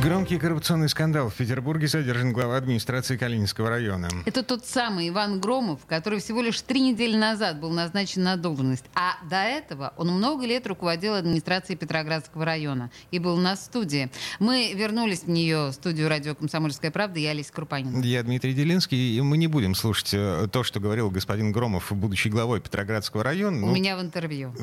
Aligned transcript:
Громкий 0.00 0.38
коррупционный 0.38 0.88
скандал 0.88 1.28
в 1.28 1.34
Петербурге 1.34 1.86
задержан 1.86 2.32
глава 2.32 2.56
администрации 2.56 3.16
Калининского 3.18 3.68
района. 3.68 4.08
Это 4.24 4.42
тот 4.42 4.64
самый 4.64 5.10
Иван 5.10 5.38
Громов, 5.38 5.80
который 5.86 6.18
всего 6.18 6.40
лишь 6.40 6.60
три 6.62 6.80
недели 6.80 7.16
назад 7.16 7.60
был 7.60 7.70
назначен 7.70 8.22
на 8.22 8.36
должность. 8.36 8.84
А 8.94 9.16
до 9.28 9.36
этого 9.36 9.92
он 9.98 10.08
много 10.08 10.46
лет 10.46 10.66
руководил 10.66 11.14
администрацией 11.14 11.76
Петроградского 11.76 12.44
района 12.44 12.90
и 13.10 13.18
был 13.18 13.36
на 13.36 13.54
студии. 13.54 14.10
Мы 14.40 14.72
вернулись 14.74 15.24
в 15.24 15.28
нее, 15.28 15.68
в 15.68 15.72
студию 15.72 16.08
радио 16.08 16.34
«Комсомольская 16.34 16.90
правда». 16.90 17.20
Я 17.20 17.30
Олеся 17.30 17.52
Крупанина. 17.52 18.02
Я 18.02 18.22
Дмитрий 18.22 18.54
Делинский, 18.54 19.16
и 19.16 19.20
мы 19.20 19.36
не 19.36 19.46
будем 19.46 19.74
слушать 19.74 20.14
э, 20.14 20.48
то, 20.50 20.64
что 20.64 20.80
говорил 20.80 21.10
господин 21.10 21.52
Громов, 21.52 21.92
будучи 21.92 22.28
главой 22.28 22.60
Петроградского 22.60 23.22
района. 23.22 23.58
У 23.58 23.68
ну, 23.68 23.74
меня 23.74 23.96
в 23.96 24.00
интервью. 24.00 24.54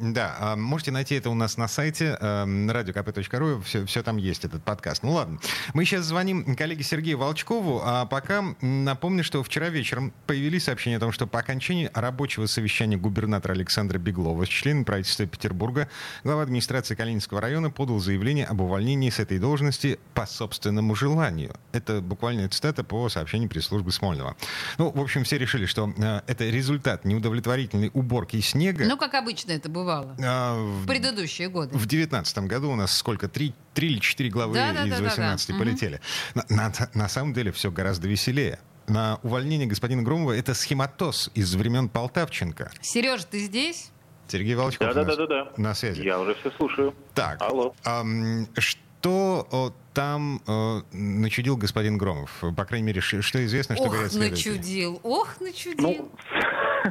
Да, 0.00 0.36
а 0.40 0.56
можете 0.56 0.90
найти 0.90 1.14
это 1.16 1.28
у 1.28 1.34
нас 1.34 1.56
на 1.56 1.68
сайте 1.68 2.16
э, 2.18 2.44
radiokp.ru, 2.44 3.62
все, 3.62 3.84
все 3.84 4.02
там 4.02 4.16
есть 4.16 4.37
этот 4.44 4.62
подкаст. 4.62 5.02
Ну 5.02 5.12
ладно. 5.12 5.38
Мы 5.74 5.84
сейчас 5.84 6.04
звоним 6.04 6.56
коллеге 6.56 6.82
Сергею 6.82 7.18
Волчкову, 7.18 7.80
а 7.84 8.06
пока 8.06 8.44
напомню, 8.60 9.24
что 9.24 9.42
вчера 9.42 9.68
вечером 9.68 10.12
появились 10.26 10.64
сообщения 10.64 10.96
о 10.96 11.00
том, 11.00 11.12
что 11.12 11.26
по 11.26 11.38
окончании 11.38 11.90
рабочего 11.94 12.46
совещания 12.46 12.96
губернатора 12.96 13.52
Александра 13.52 13.98
Беглова 13.98 14.44
с 14.44 14.48
членом 14.48 14.84
правительства 14.84 15.26
Петербурга 15.26 15.88
глава 16.24 16.42
администрации 16.42 16.94
Калининского 16.94 17.40
района 17.40 17.70
подал 17.70 17.98
заявление 17.98 18.46
об 18.46 18.60
увольнении 18.60 19.10
с 19.10 19.18
этой 19.18 19.38
должности 19.38 19.98
по 20.14 20.26
собственному 20.26 20.94
желанию. 20.94 21.54
Это 21.72 22.00
буквальная 22.00 22.48
цитата 22.48 22.84
по 22.84 23.08
сообщению 23.08 23.48
пресс-службы 23.48 23.92
Смольного. 23.92 24.36
Ну, 24.78 24.90
в 24.90 25.00
общем, 25.00 25.24
все 25.24 25.38
решили, 25.38 25.66
что 25.66 25.92
э, 25.96 26.20
это 26.26 26.44
результат 26.48 27.04
неудовлетворительной 27.04 27.90
уборки 27.94 28.40
снега. 28.40 28.84
Ну, 28.84 28.96
как 28.96 29.14
обычно 29.14 29.52
это 29.52 29.68
бывало 29.68 30.14
в, 30.18 30.84
в 30.84 30.86
предыдущие 30.86 31.48
годы. 31.48 31.70
В 31.70 31.86
2019 31.86 32.38
году 32.38 32.70
у 32.70 32.76
нас 32.76 32.96
сколько? 32.96 33.28
Три, 33.28 33.54
три 33.74 33.88
или 33.88 33.98
четыре 33.98 34.27
главы 34.30 34.54
да, 34.54 34.72
да, 34.72 34.86
из 34.86 35.00
18 35.00 35.48
да, 35.48 35.52
да, 35.52 35.58
полетели. 35.58 36.00
Угу. 36.34 36.44
На, 36.50 36.68
на, 36.68 36.72
на 36.94 37.08
самом 37.08 37.32
деле 37.32 37.52
все 37.52 37.70
гораздо 37.70 38.08
веселее 38.08 38.58
на 38.88 39.18
увольнение 39.22 39.66
господина 39.66 40.02
Громова 40.02 40.32
это 40.32 40.54
схематоз 40.54 41.30
из 41.34 41.54
времен 41.54 41.88
Полтавченко. 41.88 42.70
Сереж, 42.80 43.24
ты 43.24 43.40
здесь? 43.40 43.90
Сергей 44.28 44.54
Волчков 44.54 44.94
да, 44.94 45.04
да, 45.04 45.16
да, 45.16 45.16
да, 45.16 45.26
да. 45.26 45.52
на 45.56 45.74
связи. 45.74 46.02
Я 46.02 46.20
уже 46.20 46.34
все 46.34 46.50
слушаю. 46.52 46.94
Так. 47.14 47.40
Алло. 47.40 47.74
Эм, 47.84 48.46
что 48.58 49.46
о, 49.50 49.72
там 49.94 50.42
э, 50.46 50.82
начудил 50.92 51.56
господин 51.56 51.96
Громов? 51.96 52.44
По 52.56 52.64
крайней 52.64 52.86
мере, 52.86 53.00
что 53.00 53.44
известно, 53.44 53.76
что 53.76 53.86
Ох, 53.86 53.92
говорят 53.92 54.12
следователи? 54.12 54.50
начудил. 54.50 55.00
Ох, 55.02 55.40
начудил. 55.40 55.80
Ну, 55.80 56.10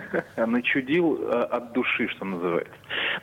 начудил 0.38 1.18
э, 1.22 1.44
от 1.44 1.74
души, 1.74 2.08
что 2.10 2.26
называется. 2.26 2.74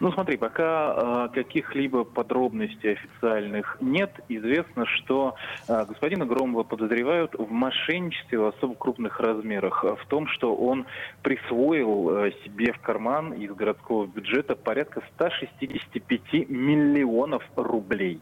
Ну, 0.00 0.12
смотри, 0.12 0.36
пока 0.36 1.28
э, 1.30 1.34
каких-либо 1.34 2.04
подробностей 2.04 2.92
официальных 2.92 3.78
нет, 3.80 4.12
известно, 4.28 4.86
что 4.86 5.36
э, 5.68 5.84
господина 5.86 6.26
Громова 6.26 6.62
подозревают 6.64 7.34
в 7.34 7.50
мошенничестве 7.50 8.38
в 8.38 8.46
особо 8.46 8.74
крупных 8.74 9.20
размерах, 9.20 9.84
в 9.84 10.06
том, 10.08 10.26
что 10.28 10.54
он 10.54 10.86
присвоил 11.22 12.32
себе 12.44 12.72
в 12.72 12.80
карман 12.80 13.32
из 13.32 13.50
городского 13.52 14.06
бюджета 14.06 14.56
порядка 14.56 15.02
165 15.14 16.48
миллионов 16.48 17.42
рублей. 17.56 18.20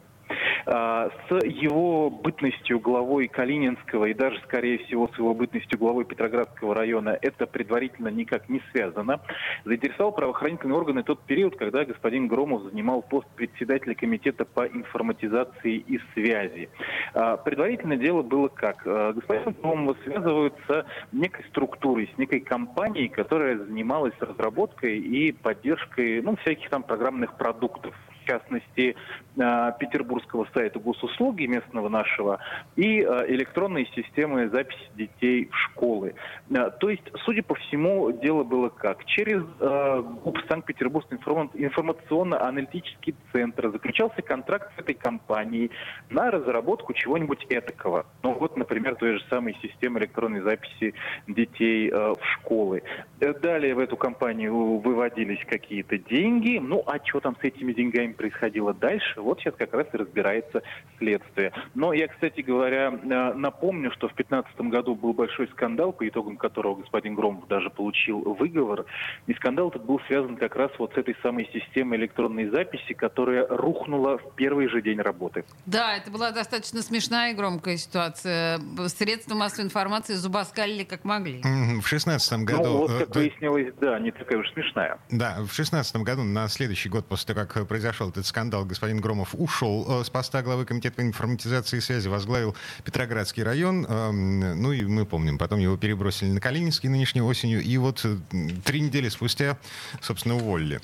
А, 0.67 1.11
с 1.29 1.45
его 1.45 2.11
бытностью 2.11 2.79
главой 2.79 3.29
Калининского 3.29 4.07
и 4.07 4.15
даже, 4.15 4.41
скорее 4.41 4.79
всего, 4.79 5.09
с 5.09 5.19
его 5.19 5.35
бытностью 5.35 5.79
главой 5.79 6.05
Петроградского 6.05 6.75
района 6.75 7.19
это 7.21 7.47
предварительно 7.47 8.09
никак 8.09 8.49
не 8.49 8.63
связано. 8.71 9.21
Заинтересовал 9.65 10.13
правоохранительные 10.13 10.77
органы 10.77 11.03
тот 11.03 11.21
период, 11.23 11.57
когда 11.57 11.85
господин 11.85 12.29
Громов 12.29 12.63
занимал 12.65 13.03
пост 13.03 13.27
председателя 13.35 13.95
комитета 13.95 14.45
по 14.45 14.67
информатизации 14.67 15.77
и 15.77 16.01
связи. 16.15 16.69
А, 17.15 17.37
предварительно 17.37 17.97
дело 17.97 18.23
было 18.23 18.49
как? 18.49 18.83
А, 18.87 19.13
господин 19.13 19.55
Громов 19.61 19.97
связывают 20.05 20.55
с 20.69 20.87
некой 21.13 21.45
структурой, 21.47 22.11
с 22.15 22.19
некой 22.19 22.41
компанией, 22.41 23.09
которая 23.09 23.59
занималась 23.59 24.15
разработкой 24.21 24.99
и 24.99 25.33
поддержкой 25.33 26.23
ну, 26.23 26.37
всяких 26.37 26.69
там 26.71 26.83
программных 26.83 27.37
продуктов 27.37 27.95
в 28.23 28.27
частности, 28.27 28.95
э, 29.37 29.73
петербургского 29.79 30.47
сайта 30.55 30.79
госуслуги 30.79 31.47
местного 31.47 31.89
нашего 31.89 32.39
и 32.77 33.01
э, 33.01 33.25
электронные 33.29 33.87
системы 33.95 34.49
записи 34.49 34.89
детей 34.95 35.49
в 35.51 35.57
школы. 35.57 36.15
Э, 36.51 36.71
то 36.79 36.91
есть, 36.91 37.03
судя 37.25 37.43
по 37.43 37.55
всему, 37.55 38.13
дело 38.13 38.45
было 38.45 38.69
как? 38.69 39.05
Через 39.05 39.43
ГУП 39.43 40.39
Санкт-Петербургский 40.49 41.17
информационно-аналитический 41.17 43.15
центр 43.33 43.71
заключался 43.71 44.23
контракт 44.23 44.71
с 44.77 44.81
этой 44.81 44.95
компанией 44.95 45.71
на 46.11 46.31
разработку 46.31 46.93
чего-нибудь 46.93 47.47
этакого. 47.49 48.07
Ну 48.23 48.35
вот, 48.35 48.57
например, 48.57 48.97
той 48.97 49.19
же 49.19 49.25
самой 49.29 49.57
системы 49.63 50.01
электронной 50.01 50.41
записи 50.41 50.95
детей 51.27 51.91
в 51.91 52.19
школы. 52.35 52.83
Далее 53.19 53.75
в 53.75 53.79
эту 53.79 53.97
компанию 53.97 54.79
выводились 54.79 55.45
какие-то 55.47 55.99
деньги. 55.99 56.59
Ну 56.59 56.83
а 56.87 56.99
что 57.05 57.21
там 57.21 57.37
с 57.41 57.45
этими 57.45 57.73
деньгами 57.73 58.12
ним 58.13 58.15
происходило 58.15 58.75
дальше, 58.75 59.21
вот 59.21 59.41
сейчас 59.41 59.55
как 59.57 59.73
раз 59.73 59.87
и 59.93 59.97
разбирается 59.97 60.63
следствие. 60.99 61.53
Но 61.75 61.93
я, 61.93 62.09
кстати 62.09 62.41
говоря, 62.41 62.93
э, 62.93 63.33
напомню, 63.35 63.91
что 63.93 64.09
в 64.09 64.15
2015 64.15 64.71
году 64.71 64.95
был 64.95 65.13
большой 65.13 65.49
скандал, 65.49 65.93
по 65.93 66.07
итогам 66.07 66.37
которого 66.37 66.77
господин 66.77 67.15
Громов 67.15 67.49
даже 67.49 67.71
получил 67.71 68.21
выговор. 68.21 68.85
И 69.27 69.35
скандал 69.35 69.69
этот 69.69 69.85
был 69.85 70.01
связан 70.07 70.37
как 70.37 70.57
раз 70.57 70.71
вот 70.79 70.93
с 70.95 70.97
этой 70.97 71.17
самой 71.23 71.49
системой 71.53 71.99
электронной 71.99 72.49
записи, 72.49 72.95
которая 72.95 73.47
рухнула 73.49 74.19
в 74.19 74.35
первый 74.35 74.69
же 74.69 74.83
день 74.83 75.01
работы. 75.01 75.45
Да, 75.67 75.97
это 75.97 76.11
была 76.11 76.31
достаточно 76.31 76.83
смешная 76.83 77.33
и 77.33 77.35
громкая 77.35 77.77
ситуация. 77.77 78.61
Средства 78.89 79.35
массовой 79.35 79.67
информации 79.67 80.15
зубоскалили 80.15 80.85
как 80.85 81.05
могли. 81.05 81.43
В 81.43 81.87
шестнадцатом 81.87 82.45
году... 82.45 82.63
Ну, 82.63 82.77
вот, 82.79 82.91
как 82.99 83.17
э, 83.17 83.19
выяснилось, 83.19 83.73
да, 83.81 83.99
не 83.99 84.11
такая 84.11 84.39
уж 84.39 84.51
смешная. 84.53 84.99
Да, 85.11 85.39
в 85.43 85.53
шестнадцатом 85.53 86.05
году, 86.05 86.23
на 86.23 86.49
следующий 86.49 86.89
год 86.89 87.07
после 87.07 87.35
того, 87.35 87.47
как 87.47 87.67
произошел 87.67 88.02
произошел 88.03 88.11
этот 88.11 88.27
скандал, 88.27 88.65
господин 88.65 89.01
Громов 89.01 89.35
ушел 89.35 90.01
э, 90.01 90.05
с 90.05 90.11
поста 90.11 90.43
главы 90.43 90.65
комитета 90.65 90.97
по 90.97 91.03
информатизации 91.03 91.79
и 91.79 91.81
связи, 91.81 92.09
возглавил 92.09 92.57
Петроградский 92.85 93.43
район. 93.43 93.87
Эм, 93.89 94.61
ну 94.61 94.73
и 94.73 94.83
мы 94.83 95.07
помним, 95.07 95.39
потом 95.39 95.61
его 95.61 95.77
перебросили 95.77 96.31
на 96.31 96.41
Калининский 96.41 96.89
нынешней 96.89 97.23
осенью. 97.23 97.61
И 97.61 97.77
вот 97.79 98.05
э, 98.05 98.17
три 98.65 98.81
недели 98.81 99.09
спустя, 99.09 99.57
собственно, 100.01 100.37
уволили. 100.37 100.81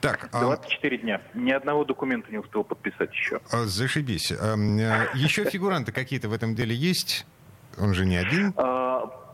Так, 0.00 0.28
24 0.32 0.96
а... 0.96 1.00
дня. 1.00 1.20
Ни 1.34 1.50
одного 1.50 1.84
документа 1.84 2.30
не 2.30 2.38
успел 2.38 2.64
подписать 2.64 3.12
еще. 3.12 3.40
А, 3.50 3.64
зашибись. 3.64 4.32
Эм, 4.32 4.78
э, 4.78 5.08
еще 5.14 5.44
фигуранты 5.44 5.92
какие-то 5.92 6.28
в 6.28 6.32
этом 6.32 6.54
деле 6.54 6.74
есть? 6.74 7.26
Он 7.78 7.94
же 7.94 8.04
не 8.04 8.16
один. 8.16 8.52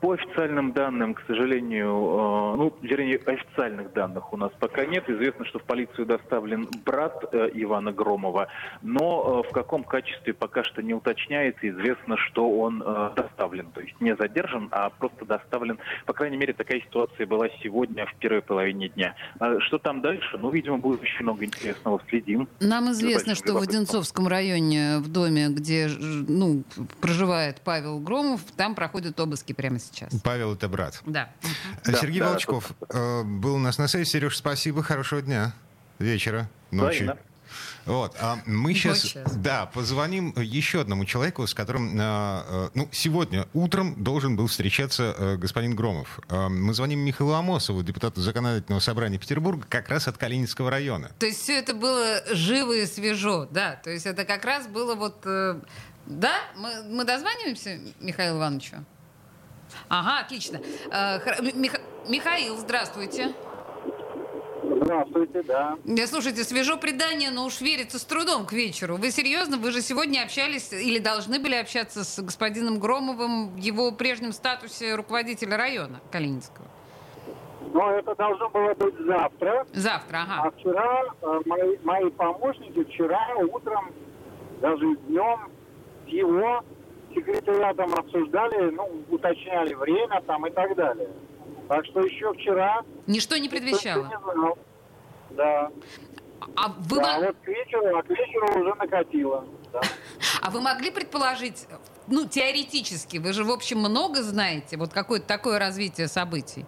По 0.00 0.12
официальным 0.12 0.72
данным, 0.72 1.14
к 1.14 1.22
сожалению, 1.26 1.88
э, 1.88 2.56
ну, 2.56 2.72
вернее, 2.82 3.18
официальных 3.24 3.92
данных 3.92 4.32
у 4.32 4.36
нас 4.36 4.50
пока 4.58 4.84
нет. 4.84 5.08
Известно, 5.08 5.44
что 5.46 5.58
в 5.58 5.64
полицию 5.64 6.06
доставлен 6.06 6.68
брат 6.84 7.24
э, 7.32 7.48
Ивана 7.54 7.92
Громова, 7.92 8.48
но 8.82 9.42
э, 9.44 9.48
в 9.48 9.52
каком 9.52 9.84
качестве 9.84 10.34
пока 10.34 10.64
что 10.64 10.82
не 10.82 10.94
уточняется. 10.94 11.68
Известно, 11.68 12.16
что 12.16 12.50
он 12.50 12.78
доставлен, 13.16 13.70
то 13.72 13.80
есть 13.80 14.00
не 14.00 14.14
задержан, 14.16 14.68
а 14.70 14.90
просто 14.90 15.24
доставлен. 15.24 15.78
По 16.04 16.12
крайней 16.12 16.36
мере, 16.36 16.52
такая 16.52 16.80
ситуация 16.80 17.26
была 17.26 17.48
сегодня 17.62 18.06
в 18.06 18.15
первой 18.16 18.42
половине 18.42 18.88
дня. 18.88 19.15
А 19.38 19.59
что 19.60 19.78
там 19.78 20.03
дальше? 20.03 20.38
Ну, 20.38 20.50
видимо, 20.50 20.78
будет 20.78 21.03
очень 21.03 21.22
много 21.22 21.44
интересного. 21.44 22.00
Следим. 22.09 22.48
Нам 22.60 22.91
известно, 22.92 23.34
что 23.34 23.54
в 23.54 23.62
Одинцовском 23.62 24.28
районе, 24.28 24.98
в 24.98 25.10
доме, 25.10 25.48
где 25.48 25.88
ну, 26.28 26.62
проживает 27.00 27.60
Павел 27.65 27.98
Громов, 28.00 28.41
там 28.56 28.74
проходят 28.74 29.18
обыски 29.21 29.53
прямо 29.53 29.78
сейчас 29.78 29.85
сейчас. 29.92 30.12
Павел 30.22 30.54
это 30.54 30.68
брат. 30.68 31.00
Да. 31.06 31.30
Сергей 31.84 32.21
да, 32.21 32.30
Волчков 32.30 32.72
да, 32.88 33.22
был 33.24 33.54
у 33.54 33.59
нас 33.59 33.78
на 33.78 33.88
связи. 33.88 34.09
Сереж, 34.09 34.36
спасибо, 34.36 34.83
хорошего 34.83 35.22
дня, 35.22 35.54
вечера, 35.98 36.48
ночи. 36.71 37.03
Взаимно. 37.03 37.18
Вот, 37.84 38.16
а 38.18 38.38
мы 38.47 38.74
сейчас, 38.74 39.00
сейчас, 39.00 39.36
да, 39.36 39.66
позвоним 39.66 40.34
еще 40.36 40.80
одному 40.80 41.04
человеку, 41.04 41.47
с 41.47 41.54
которым, 41.54 41.97
э, 41.98 42.71
ну, 42.74 42.88
сегодня 42.91 43.47
утром 43.54 44.03
должен 44.03 44.34
был 44.34 44.48
встречаться 44.48 45.15
э, 45.16 45.36
господин 45.36 45.77
Громов. 45.77 46.18
Э, 46.28 46.48
мы 46.48 46.74
звоним 46.74 47.00
Михаилу 47.00 47.34
Амосову, 47.34 47.84
депутату 47.84 48.21
Законодательного 48.21 48.80
собрания 48.80 49.18
Петербурга, 49.18 49.66
как 49.68 49.88
раз 49.88 50.09
от 50.09 50.18
Калининского 50.18 50.68
района. 50.68 51.12
То 51.21 51.27
есть 51.27 51.41
все 51.41 51.59
это 51.59 51.74
было 51.74 52.22
живо 52.33 52.72
и 52.72 52.86
свежо, 52.86 53.47
да? 53.53 53.77
То 53.77 53.91
есть 53.91 54.06
это 54.06 54.24
как 54.24 54.44
раз 54.44 54.66
было 54.66 54.97
вот... 54.97 55.22
Э, 55.24 55.60
да? 56.06 56.34
Мы, 56.56 56.83
мы 56.91 57.04
дозваниваемся 57.04 57.78
Михаилу 58.00 58.38
Ивановичу? 58.38 58.84
Ага, 59.88 60.20
отлично. 60.24 60.60
Э, 60.90 61.18
Михаил, 62.08 62.56
здравствуйте. 62.56 63.34
Здравствуйте, 64.62 65.42
да. 65.42 65.76
Слушайте, 66.06 66.44
свежо 66.44 66.76
предание, 66.76 67.30
но 67.30 67.44
уж 67.44 67.60
верится 67.60 67.98
с 67.98 68.04
трудом 68.04 68.46
к 68.46 68.52
вечеру. 68.52 68.96
Вы 68.96 69.10
серьезно? 69.10 69.58
Вы 69.58 69.70
же 69.70 69.80
сегодня 69.80 70.22
общались 70.22 70.72
или 70.72 70.98
должны 70.98 71.38
были 71.38 71.54
общаться 71.54 72.04
с 72.04 72.20
господином 72.20 72.78
Громовым 72.78 73.50
в 73.50 73.56
его 73.56 73.92
прежнем 73.92 74.32
статусе 74.32 74.94
руководителя 74.94 75.56
района 75.56 76.00
Калининского? 76.10 76.66
Но 77.72 77.90
это 77.92 78.14
должно 78.14 78.48
было 78.50 78.74
быть 78.74 78.94
завтра. 79.06 79.66
Завтра, 79.72 80.18
ага. 80.22 80.42
А 80.44 80.50
вчера 80.50 81.02
э, 81.20 81.40
мои, 81.46 81.76
мои 81.82 82.10
помощники 82.10 82.84
вчера 82.84 83.20
утром, 83.52 83.92
даже 84.60 84.96
днем, 85.08 85.50
его 86.06 86.64
секретариатом 87.16 87.95
обсуждали, 87.95 88.71
ну, 88.71 88.89
уточняли 89.10 89.74
время 89.74 90.22
там 90.27 90.47
и 90.47 90.51
так 90.51 90.74
далее. 90.77 91.09
Так 91.68 91.84
что 91.86 92.01
еще 92.01 92.33
вчера... 92.34 92.83
Ничто 93.07 93.36
не 93.39 93.48
предвещало? 93.48 94.04
Не 94.04 94.33
знал. 94.33 94.59
Да. 95.30 95.71
А 96.54 96.68
вы 96.68 97.01
да, 97.01 97.18
вот 97.21 97.36
к 97.42 97.48
вечеру, 97.48 97.97
а 97.97 98.03
к 98.03 98.10
вечеру 98.10 98.60
уже 98.60 98.74
накатило. 98.74 99.45
Да. 99.72 99.80
А 100.42 100.51
вы 100.51 100.60
могли 100.60 100.92
предположить, 100.92 101.66
ну, 102.07 102.24
теоретически, 102.24 103.16
вы 103.16 103.33
же, 103.33 103.42
в 103.42 103.51
общем, 103.51 103.78
много 103.78 104.22
знаете, 104.22 104.77
вот 104.77 104.92
какое-то 104.92 105.27
такое 105.27 105.59
развитие 105.59 106.07
событий? 106.07 106.65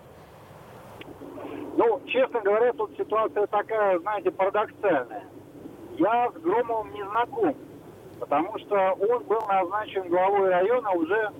Ну, 1.77 2.03
честно 2.06 2.41
говоря, 2.41 2.73
тут 2.73 2.91
ситуация 2.99 3.47
такая, 3.47 4.01
знаете, 4.01 4.33
парадоксальная. 4.33 5.25
Я 5.97 6.31
с 6.31 6.41
Громовым 6.41 6.93
не 6.93 7.05
знаком, 7.05 7.56
потому 8.19 8.59
что 8.59 8.93
он 8.93 9.25
был 9.25 9.41
назначен 9.47 10.09
главой 10.09 10.49
района 10.50 10.91
уже 10.93 11.31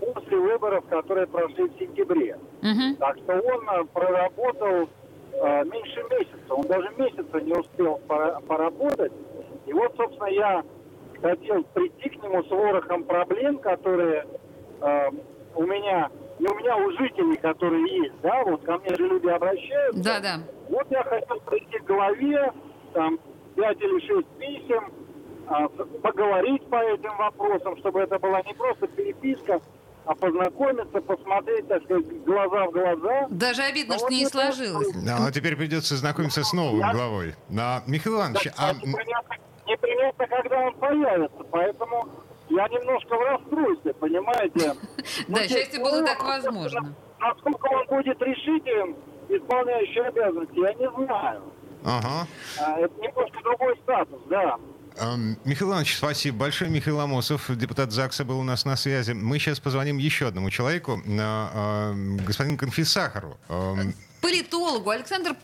после 0.00 0.36
выборов, 0.36 0.84
которые 0.88 1.26
прошли 1.26 1.64
в 1.64 1.78
сентябре. 1.78 2.38
Угу. 2.62 2.96
Так 2.98 3.16
что 3.18 3.32
он 3.34 3.68
э, 3.68 3.84
проработал 3.92 4.88
э, 5.32 5.64
меньше 5.64 6.04
месяца. 6.10 6.54
Он 6.54 6.62
даже 6.66 6.88
месяца 6.96 7.40
не 7.40 7.52
успел 7.52 8.00
пора- 8.06 8.40
поработать. 8.40 9.12
И 9.66 9.72
вот, 9.72 9.94
собственно, 9.96 10.28
я 10.28 10.62
хотел 11.20 11.62
прийти 11.64 12.10
к 12.10 12.22
нему 12.22 12.42
с 12.44 12.50
ворохом 12.50 13.04
проблем, 13.04 13.58
которые 13.58 14.26
э, 14.80 15.10
у 15.54 15.62
меня, 15.64 16.10
не 16.38 16.46
у 16.46 16.54
меня, 16.54 16.76
у 16.76 16.90
жителей, 16.92 17.36
которые 17.36 17.82
есть, 18.02 18.14
да, 18.22 18.44
вот 18.44 18.62
ко 18.62 18.78
мне 18.78 18.94
же 18.94 19.08
люди 19.08 19.26
обращаются. 19.26 20.02
Да, 20.02 20.20
да. 20.20 20.36
Вот 20.68 20.86
я 20.90 21.02
хотел 21.02 21.40
прийти 21.40 21.78
к 21.78 21.84
главе, 21.84 22.52
там, 22.92 23.18
пять 23.56 23.80
или 23.80 24.06
шесть 24.06 24.28
писем, 24.38 24.92
поговорить 26.02 26.66
по 26.68 26.76
этим 26.76 27.16
вопросам, 27.16 27.76
чтобы 27.78 28.00
это 28.00 28.18
была 28.18 28.42
не 28.42 28.54
просто 28.54 28.86
переписка, 28.88 29.60
а 30.04 30.14
познакомиться, 30.14 31.00
посмотреть, 31.00 31.68
так 31.68 31.82
сказать, 31.84 32.24
глаза 32.24 32.66
в 32.66 32.70
глаза. 32.70 33.26
Даже 33.30 33.62
обидно, 33.62 33.94
Но 33.94 33.98
что 33.98 34.08
не 34.08 34.26
сложилось. 34.26 34.88
Да, 35.04 35.18
ну, 35.20 35.30
теперь 35.30 35.56
придется 35.56 35.96
знакомиться 35.96 36.42
с 36.44 36.52
новым 36.52 36.80
Я... 36.80 36.92
главой. 36.92 37.34
На... 37.48 37.82
Михаил 37.86 38.16
Иванович, 38.16 38.44
да, 38.44 38.52
а... 38.56 38.74
Непонятно, 38.74 39.34
непонятно, 39.66 40.26
когда 40.26 40.60
он 40.60 40.74
появится, 40.74 41.44
поэтому 41.50 42.08
я 42.48 42.68
немножко 42.68 43.16
в 43.16 43.20
расстройстве, 43.20 43.94
понимаете? 43.94 44.74
Да, 45.28 45.46
счастье 45.46 45.78
было 45.82 46.04
так 46.04 46.22
возможно. 46.22 46.94
Насколько 47.20 47.66
он 47.66 47.86
будет 47.86 48.20
решителен, 48.22 48.96
исполняющий 49.28 50.00
обязанности, 50.00 50.58
я 50.58 50.74
не 50.74 50.90
знаю. 50.90 51.42
Ага. 51.84 52.26
А, 52.60 52.78
это 52.80 52.94
немножко 53.00 53.38
другой 53.42 53.76
статус, 53.82 54.20
да. 54.28 54.56
Михаил 55.44 55.70
Иванович, 55.70 55.96
спасибо 55.96 56.38
большое. 56.38 56.70
Михаил 56.70 56.98
Амосов, 57.00 57.50
депутат 57.56 57.92
ЗАГСа, 57.92 58.24
был 58.24 58.40
у 58.40 58.42
нас 58.42 58.64
на 58.64 58.76
связи. 58.76 59.12
Мы 59.12 59.38
сейчас 59.38 59.60
позвоним 59.60 59.98
еще 59.98 60.26
одному 60.28 60.50
человеку, 60.50 61.00
господину 61.06 62.58
Конфисахару 62.58 63.38
политологу 64.20 64.90
Александр 64.90 65.36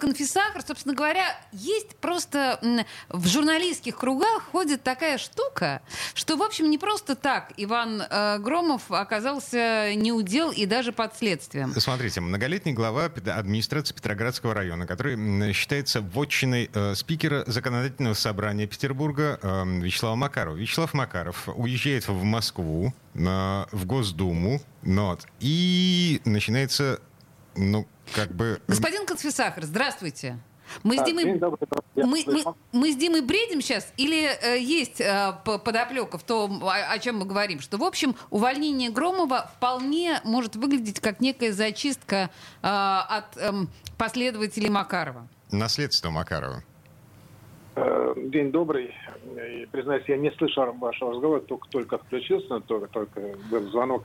Конфисахар, 0.00 0.62
собственно 0.66 0.94
говоря, 0.94 1.24
есть 1.52 1.96
просто 1.96 2.84
в 3.08 3.26
журналистских 3.26 3.96
кругах 3.96 4.42
ходит 4.52 4.82
такая 4.82 5.18
штука, 5.18 5.80
что, 6.14 6.36
в 6.36 6.42
общем, 6.42 6.68
не 6.68 6.78
просто 6.78 7.14
так 7.14 7.52
Иван 7.56 8.02
э, 8.02 8.38
Громов 8.38 8.90
оказался 8.90 9.94
неудел 9.94 10.50
и 10.50 10.66
даже 10.66 10.92
под 10.92 11.16
следствием. 11.16 11.72
Смотрите, 11.78 12.20
многолетний 12.20 12.72
глава 12.72 13.06
администрации 13.06 13.94
Петроградского 13.94 14.54
района, 14.54 14.86
который 14.86 15.52
считается 15.52 16.00
вотчиной 16.00 16.70
э, 16.72 16.94
спикера 16.94 17.44
законодательного 17.46 18.14
собрания 18.14 18.66
Петербурга 18.66 19.38
э, 19.40 19.64
Вячеслава 19.80 20.16
Макарова. 20.16 20.56
Вячеслав 20.56 20.92
Макаров 20.94 21.48
уезжает 21.48 22.08
в 22.08 22.22
Москву, 22.22 22.92
в 23.14 23.84
Госдуму, 23.86 24.60
вот, 24.82 25.26
и 25.38 26.20
начинается 26.24 27.00
ну, 27.56 27.86
как 28.12 28.34
бы... 28.34 28.60
Господин 28.66 29.06
Конфисахар, 29.06 29.64
здравствуйте. 29.64 30.38
Мы, 30.82 30.98
с 30.98 31.02
Димой, 31.04 31.40
мы, 31.94 32.24
мы, 32.26 32.44
мы 32.72 32.92
с 32.92 32.96
Димой 32.96 33.20
бредим 33.20 33.60
сейчас 33.60 33.92
или 33.96 34.30
э, 34.42 34.58
есть 34.58 35.00
э, 35.00 35.34
подоплека 35.44 36.18
в 36.18 36.24
том, 36.24 36.64
о, 36.64 36.72
о 36.72 36.98
чем 36.98 37.18
мы 37.18 37.26
говорим, 37.26 37.60
что, 37.60 37.76
в 37.76 37.84
общем, 37.84 38.16
увольнение 38.30 38.90
Громова 38.90 39.50
вполне 39.56 40.20
может 40.24 40.56
выглядеть 40.56 41.00
как 41.00 41.20
некая 41.20 41.52
зачистка 41.52 42.30
э, 42.62 42.66
от 42.66 43.36
э, 43.36 43.52
последователей 43.98 44.70
Макарова? 44.70 45.28
Наследство 45.50 46.10
Макарова. 46.10 46.64
Э, 47.76 48.14
день 48.16 48.52
добрый. 48.52 48.94
И, 49.36 49.66
признаюсь, 49.72 50.04
я 50.06 50.16
не 50.16 50.30
слышал 50.32 50.72
вашего 50.72 51.12
разговора, 51.12 51.40
только, 51.40 51.68
только 51.70 51.98
включился, 51.98 52.60
только, 52.60 52.86
только 52.88 53.20
был 53.50 53.62
звонок. 53.70 54.04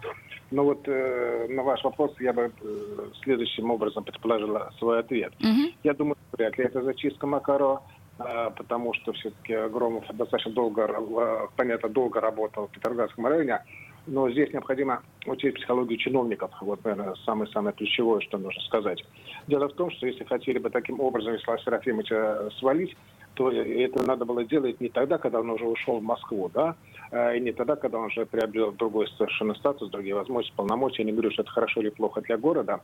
Но 0.51 0.63
вот 0.63 0.87
э, 0.87 1.47
на 1.49 1.63
ваш 1.63 1.83
вопрос 1.83 2.11
я 2.19 2.33
бы 2.33 2.51
э, 2.61 3.07
следующим 3.23 3.69
образом 3.69 4.03
предположил 4.03 4.57
свой 4.79 4.99
ответ. 4.99 5.33
Угу. 5.39 5.73
Я 5.83 5.93
думаю, 5.93 6.17
вряд 6.31 6.57
ли 6.57 6.65
это 6.65 6.81
зачистка 6.81 7.27
Макарова, 7.27 7.83
э, 8.17 8.49
потому 8.57 8.93
что 8.95 9.13
все-таки 9.13 9.53
Громов 9.69 10.05
достаточно 10.13 10.51
долго, 10.51 10.87
э, 10.89 11.47
понятно, 11.55 11.89
долго 11.89 12.19
работал 12.19 12.67
в 12.67 12.71
Петроградском 12.71 13.27
районе. 13.27 13.59
Но 14.07 14.27
здесь 14.31 14.51
необходимо 14.51 15.03
учить 15.27 15.53
психологию 15.55 15.99
чиновников. 15.99 16.49
Вот, 16.61 16.83
наверное, 16.83 17.13
самое-самое 17.25 17.75
ключевое, 17.75 18.21
что 18.21 18.39
нужно 18.39 18.61
сказать. 18.63 19.05
Дело 19.47 19.67
в 19.67 19.73
том, 19.73 19.91
что 19.91 20.07
если 20.07 20.23
хотели 20.23 20.57
бы 20.57 20.71
таким 20.71 20.99
образом 20.99 21.33
Вячеслава 21.33 21.59
Серафимовича 21.59 22.49
свалить, 22.57 22.95
то 23.39 23.49
это 23.49 24.03
надо 24.03 24.25
было 24.25 24.43
делать 24.43 24.81
не 24.81 24.89
тогда, 24.89 25.17
когда 25.17 25.39
он 25.39 25.49
уже 25.49 25.65
ушел 25.65 25.99
в 25.99 26.03
Москву, 26.03 26.51
да, 26.53 26.75
а, 27.09 27.33
и 27.33 27.39
не 27.39 27.53
тогда, 27.53 27.77
когда 27.77 27.97
он 27.97 28.07
уже 28.07 28.25
приобрел 28.25 28.73
другой 28.73 29.07
совершенно 29.17 29.55
статус, 29.55 29.89
другие 29.89 30.13
возможности, 30.13 30.53
полномочия. 30.57 31.03
Я 31.03 31.05
не 31.05 31.13
говорю, 31.13 31.31
что 31.31 31.43
это 31.43 31.51
хорошо 31.51 31.79
или 31.79 31.89
плохо 31.89 32.19
для 32.19 32.37
города, 32.37 32.81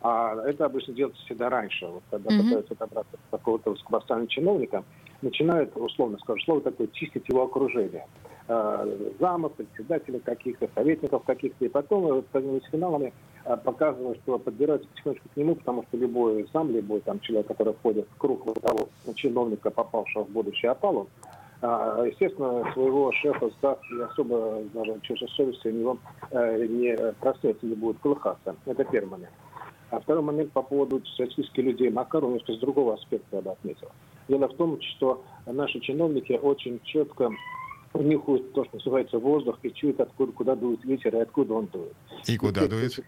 а 0.00 0.34
это 0.46 0.64
обычно 0.64 0.94
делается 0.94 1.22
всегда 1.26 1.50
раньше. 1.50 1.86
Вот, 1.86 2.02
когда 2.10 2.30
mm-hmm. 2.30 2.42
пытаются 2.42 2.74
добраться 2.74 3.12
до 3.12 3.36
какого-то 3.36 3.70
высокопоставленного 3.72 4.30
чиновника, 4.30 4.82
начинают, 5.20 5.76
условно 5.76 6.16
скажу 6.22 6.40
слово 6.40 6.62
такое, 6.62 6.86
чистить 6.94 7.28
его 7.28 7.42
окружение 7.42 8.06
а, 8.48 8.88
замов, 9.20 9.52
председателей 9.52 10.20
каких-то, 10.20 10.70
советников 10.74 11.24
каких-то, 11.24 11.66
и 11.66 11.68
потом 11.68 12.24
с 12.32 12.70
финалами 12.70 13.12
а, 13.48 13.56
показывают, 13.56 14.18
что 14.24 14.38
подбираются 14.38 14.86
потихонечку 14.90 15.28
к 15.30 15.36
нему, 15.38 15.54
потому 15.54 15.82
что 15.84 15.96
любой 15.96 16.46
сам, 16.52 16.70
любой 16.70 17.00
там 17.00 17.18
человек, 17.20 17.46
который 17.46 17.72
входит 17.72 18.06
в 18.14 18.18
круг 18.18 18.44
того 18.60 18.90
чиновника, 19.14 19.70
попавшего 19.70 20.24
в 20.24 20.28
будущий 20.28 20.66
опалу, 20.66 21.08
а, 21.62 22.04
естественно, 22.04 22.70
своего 22.74 23.10
шефа 23.12 23.48
Стас 23.56 23.78
не 23.90 24.02
особо 24.02 24.62
даже 24.74 25.00
чувство 25.00 25.26
совести 25.28 25.68
у 25.68 25.70
него 25.70 25.98
э, 26.30 26.66
не 26.66 26.94
проснется, 27.20 27.64
не 27.64 27.74
будет 27.74 27.98
колыхаться. 28.00 28.54
Это 28.66 28.84
первый 28.84 29.08
момент. 29.08 29.32
А 29.90 29.98
второй 30.00 30.22
момент 30.22 30.52
по 30.52 30.60
поводу 30.60 31.02
статистики 31.06 31.60
людей 31.60 31.88
Макарова, 31.88 32.28
немножко 32.28 32.52
с 32.52 32.58
другого 32.58 32.94
аспекта 32.94 33.36
я 33.36 33.40
бы 33.40 33.52
отметил. 33.52 33.88
Дело 34.28 34.48
в 34.48 34.56
том, 34.56 34.78
что 34.82 35.24
наши 35.46 35.80
чиновники 35.80 36.32
очень 36.32 36.80
четко 36.84 37.30
у 37.94 38.02
них 38.02 38.20
то, 38.54 38.64
что 38.64 38.76
называется 38.76 39.18
воздух, 39.18 39.58
и 39.62 39.72
чуют, 39.72 40.00
откуда, 40.00 40.32
куда 40.32 40.54
дует 40.54 40.84
ветер 40.84 41.16
и 41.16 41.20
откуда 41.20 41.54
он 41.54 41.66
дует. 41.66 41.94
И 42.26 42.36
куда 42.36 42.66
дует? 42.66 42.98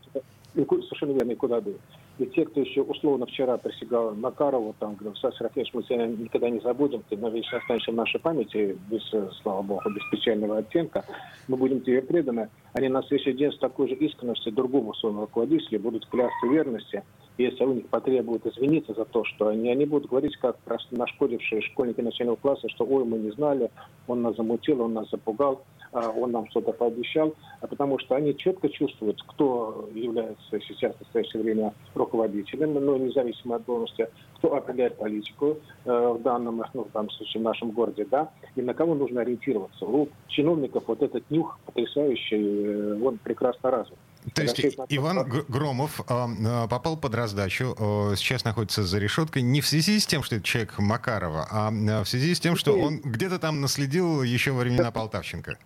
Совершенно 0.54 1.12
верно, 1.12 1.32
и 1.32 1.36
куда 1.36 1.60
дует. 1.60 1.80
И 2.18 2.26
те, 2.26 2.44
кто 2.44 2.60
еще 2.60 2.82
условно 2.82 3.26
вчера 3.26 3.56
присягал 3.56 4.14
Макарову, 4.14 4.74
там, 4.78 4.94
говорил, 4.94 5.16
Стас 5.16 5.36
Серафимович, 5.38 5.72
мы 5.72 5.82
тебя 5.84 6.06
никогда 6.06 6.50
не 6.50 6.60
забудем, 6.60 7.02
ты 7.08 7.16
навечно 7.16 7.58
останешься 7.58 7.92
в 7.92 7.94
нашей 7.94 8.20
памяти, 8.20 8.76
без, 8.90 9.02
слава 9.42 9.62
богу, 9.62 9.88
без 9.90 10.02
печального 10.10 10.58
оттенка, 10.58 11.04
мы 11.48 11.56
будем 11.56 11.80
тебе 11.80 12.02
преданы. 12.02 12.48
Они 12.72 12.88
на 12.88 13.02
следующий 13.04 13.32
день 13.32 13.52
с 13.52 13.58
такой 13.58 13.88
же 13.88 13.94
искренностью 13.94 14.52
другому 14.52 14.92
своему 14.94 15.22
руководителю 15.22 15.80
будут 15.80 16.06
клясться 16.06 16.46
верности, 16.46 17.02
если 17.42 17.64
у 17.64 17.74
них 17.74 17.86
потребуют 17.88 18.46
извиниться 18.46 18.94
за 18.94 19.04
то, 19.04 19.24
что 19.24 19.48
они, 19.48 19.70
они 19.70 19.86
будут 19.86 20.10
говорить, 20.10 20.36
как 20.36 20.56
нашкодившие 20.90 21.62
школьники 21.62 22.00
начального 22.00 22.36
класса, 22.36 22.68
что 22.68 22.84
ой, 22.84 23.04
мы 23.04 23.18
не 23.18 23.30
знали, 23.30 23.70
он 24.06 24.22
нас 24.22 24.36
замутил, 24.36 24.80
он 24.82 24.94
нас 24.94 25.08
запугал. 25.10 25.62
А, 25.92 26.10
он 26.10 26.30
нам 26.30 26.48
что-то 26.50 26.72
пообещал, 26.72 27.34
а 27.60 27.66
потому 27.66 27.98
что 27.98 28.14
они 28.14 28.36
четко 28.36 28.68
чувствуют, 28.68 29.20
кто 29.26 29.88
является 29.92 30.60
сейчас 30.60 30.94
в 30.94 31.00
настоящее 31.00 31.42
время 31.42 31.74
руководителем, 31.94 32.74
но 32.74 32.96
независимо 32.96 33.56
от 33.56 33.64
должности, 33.64 34.08
кто 34.36 34.54
определяет 34.54 34.96
политику 34.96 35.56
э, 35.84 36.08
в 36.08 36.22
данном, 36.22 36.62
ну, 36.74 36.84
в 36.84 36.92
данном 36.92 37.10
случае 37.10 37.40
в 37.40 37.44
нашем 37.44 37.72
городе, 37.72 38.06
да, 38.08 38.30
и 38.54 38.62
на 38.62 38.72
кого 38.72 38.94
нужно 38.94 39.22
ориентироваться. 39.22 39.84
У 39.84 40.08
чиновников 40.28 40.84
вот 40.86 41.02
этот 41.02 41.28
нюх 41.28 41.58
потрясающий, 41.66 42.64
э, 42.66 43.00
он 43.02 43.18
прекрасно 43.18 43.72
развит. 43.72 43.98
То 44.34 44.42
есть 44.42 44.60
Иван 44.88 45.28
Громов 45.48 46.00
э, 46.00 46.66
попал 46.68 46.96
под 46.96 47.14
раздачу, 47.14 47.74
э, 47.78 48.14
сейчас 48.16 48.44
находится 48.44 48.84
за 48.84 48.98
решеткой 48.98 49.42
не 49.42 49.60
в 49.60 49.66
связи 49.66 49.98
с 49.98 50.06
тем, 50.06 50.22
что 50.22 50.36
это 50.36 50.44
человек 50.44 50.78
Макарова, 50.78 51.48
а 51.50 51.70
в 51.70 52.06
связи 52.06 52.34
с 52.34 52.40
тем, 52.40 52.56
что 52.56 52.78
он 52.78 53.00
где-то 53.00 53.38
там 53.38 53.60
наследил 53.60 54.22
еще 54.22 54.52
во 54.52 54.60
времена 54.60 54.90
Полтавченко. 54.90 55.58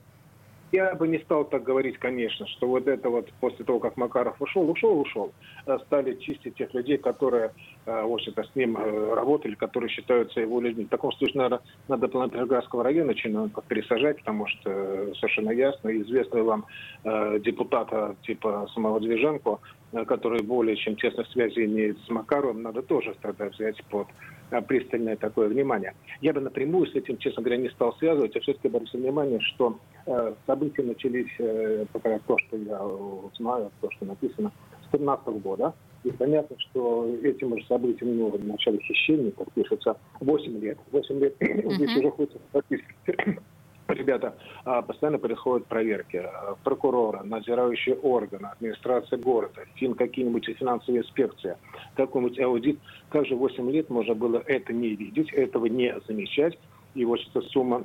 Я 0.74 0.92
бы 0.96 1.06
не 1.06 1.20
стал 1.20 1.44
так 1.44 1.62
говорить, 1.62 1.98
конечно, 1.98 2.48
что 2.48 2.66
вот 2.66 2.88
это 2.88 3.08
вот 3.08 3.32
после 3.38 3.64
того, 3.64 3.78
как 3.78 3.96
Макаров 3.96 4.42
ушел, 4.42 4.68
ушел, 4.68 4.98
ушел, 4.98 5.32
э, 5.66 5.78
стали 5.86 6.16
чистить 6.16 6.56
тех 6.56 6.74
людей, 6.74 6.98
которые, 6.98 7.52
э, 7.86 8.02
в 8.02 8.12
общем-то, 8.12 8.42
с 8.42 8.56
ним 8.56 8.76
э, 8.76 9.14
работали, 9.14 9.54
которые 9.54 9.88
считаются 9.88 10.40
его 10.40 10.60
людьми. 10.60 10.86
В 10.86 10.88
таком 10.88 11.12
случае, 11.12 11.36
наверное, 11.36 11.60
надо 11.86 12.08
план 12.08 12.28
Петроградского 12.28 12.82
района 12.82 13.14
чиновников 13.14 13.62
пересажать, 13.68 14.18
потому 14.18 14.48
что 14.48 15.14
совершенно 15.14 15.52
ясно, 15.52 15.96
известный 15.96 16.42
вам 16.42 16.64
депутата 17.04 18.16
типа 18.22 18.66
самого 18.74 18.98
Движенко, 18.98 19.60
который 20.06 20.42
более 20.42 20.76
чем 20.76 20.96
тесных 20.96 21.26
связей 21.28 21.66
имеет 21.66 21.98
с 22.00 22.08
Макаровым, 22.08 22.62
надо 22.62 22.82
тоже 22.82 23.14
тогда 23.20 23.46
взять 23.46 23.82
под 23.84 24.08
пристальное 24.66 25.16
такое 25.16 25.48
внимание. 25.48 25.94
Я 26.20 26.32
бы 26.32 26.40
напрямую 26.40 26.86
с 26.86 26.94
этим, 26.94 27.16
честно 27.18 27.42
говоря, 27.42 27.60
не 27.60 27.70
стал 27.70 27.96
связывать, 27.98 28.36
а 28.36 28.40
все-таки 28.40 28.68
обратил 28.68 29.00
внимание, 29.00 29.40
что 29.40 29.78
э, 30.06 30.34
события 30.46 30.82
начались, 30.82 31.32
э, 31.38 31.86
пока 31.92 32.18
то, 32.26 32.36
что 32.38 32.56
я 32.56 32.80
знаю, 33.38 33.70
то, 33.80 33.90
что 33.92 34.04
написано, 34.04 34.52
с 34.86 34.90
2013 34.90 35.26
года. 35.42 35.74
И 36.04 36.10
понятно, 36.10 36.56
что 36.58 37.08
этим 37.22 37.58
же 37.58 37.64
событиям, 37.66 38.16
ну, 38.16 38.28
в 38.28 38.44
начале 38.44 38.78
хищения, 38.78 39.30
как 39.30 39.50
пишется, 39.52 39.96
8 40.20 40.60
лет. 40.60 40.78
8 40.92 41.18
лет 41.18 41.34
здесь 41.40 41.96
уже 41.96 42.10
хочется 42.10 42.40
практически 42.52 42.94
ребята, 43.88 44.34
а, 44.64 44.82
постоянно 44.82 45.18
происходят 45.18 45.66
проверки. 45.66 46.16
А, 46.16 46.56
прокурора, 46.64 47.22
надзирающие 47.22 47.96
органы, 47.96 48.46
администрация 48.46 49.18
города, 49.18 49.62
фин 49.74 49.94
какие-нибудь 49.94 50.46
финансовые 50.56 51.02
инспекции, 51.02 51.56
какой-нибудь 51.96 52.40
аудит. 52.40 52.78
Как 53.10 53.26
же 53.26 53.36
8 53.36 53.70
лет 53.70 53.90
можно 53.90 54.14
было 54.14 54.42
это 54.46 54.72
не 54.72 54.94
видеть, 54.94 55.32
этого 55.32 55.66
не 55.66 55.94
замечать? 56.06 56.58
И 56.94 57.04
вот 57.04 57.20
эта 57.32 57.40
сумма 57.48 57.84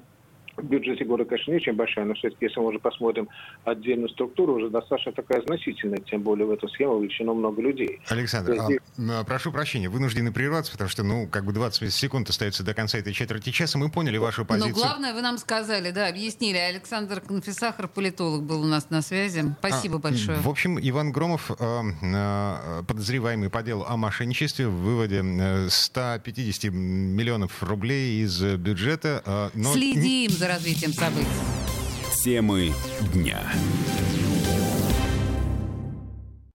в 0.61 0.65
бюджете 0.65 1.05
города, 1.05 1.29
конечно, 1.29 1.51
не 1.51 1.57
очень 1.57 1.73
большая, 1.73 2.05
но 2.05 2.13
все-таки, 2.13 2.45
если 2.45 2.59
мы 2.59 2.67
уже 2.67 2.79
посмотрим 2.79 3.29
отдельную 3.63 4.09
структуру, 4.09 4.55
уже 4.55 4.69
достаточно 4.69 5.11
такая 5.11 5.41
значительная, 5.41 5.99
тем 5.99 6.21
более 6.21 6.45
в 6.45 6.51
эту 6.51 6.67
схему 6.69 6.93
вовлечено 6.93 7.33
много 7.33 7.61
людей. 7.61 7.99
Александр, 8.09 8.53
есть... 8.53 8.81
а, 8.97 9.23
прошу 9.23 9.51
прощения, 9.51 9.89
вынуждены 9.89 10.31
прерваться, 10.31 10.71
потому 10.71 10.89
что, 10.89 11.03
ну, 11.03 11.27
как 11.27 11.45
бы 11.45 11.53
20 11.53 11.93
секунд 11.93 12.29
остается 12.29 12.63
до 12.63 12.73
конца 12.73 12.97
этой 12.97 13.13
четверти 13.13 13.51
часа, 13.51 13.77
мы 13.77 13.89
поняли 13.89 14.17
вашу 14.17 14.45
позицию. 14.45 14.73
Но 14.75 14.81
главное, 14.81 15.13
вы 15.13 15.21
нам 15.21 15.37
сказали, 15.37 15.91
да, 15.91 16.07
объяснили. 16.07 16.57
Александр 16.57 17.21
Конфисахар, 17.21 17.87
политолог, 17.87 18.43
был 18.43 18.61
у 18.61 18.65
нас 18.65 18.89
на 18.89 19.01
связи. 19.01 19.43
Спасибо 19.59 19.97
а, 19.97 19.99
большое. 19.99 20.37
В 20.39 20.49
общем, 20.49 20.79
Иван 20.81 21.11
Громов, 21.11 21.51
э, 21.51 21.55
э, 22.01 22.83
подозреваемый 22.87 23.49
по 23.49 23.61
делу 23.61 23.85
о 23.87 23.97
мошенничестве 23.97 24.67
в 24.67 24.73
выводе 24.73 25.23
150 25.69 26.65
э, 26.65 26.69
миллионов 26.69 27.63
рублей 27.63 28.23
из 28.23 28.41
бюджета. 28.41 29.51
Но... 29.53 29.73
Следим 29.73 30.31
за 30.31 30.47
развитием 30.49 30.93
событий. 30.93 31.27
Темы 32.23 32.73
дня. 33.13 33.39